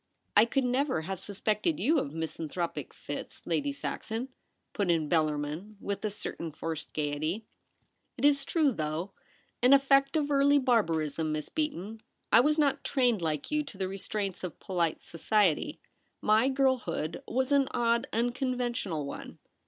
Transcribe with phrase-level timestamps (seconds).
[0.35, 4.29] 'I could never have suspected you of mis anthropic fits, Lady Saxon,'
[4.73, 7.45] put in Bellarmin, with a certain forced gaiety.'
[8.17, 9.11] It is true, though—
[9.61, 11.31] an effect of early bar barism.
[11.31, 12.01] Miss Beaton.
[12.31, 15.79] I was not trained like you to the restraints of polite society.
[16.19, 19.37] My girlhood was an odd unconventional one.'